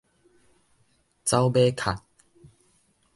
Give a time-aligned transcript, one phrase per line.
[1.23, 2.01] 走馬殼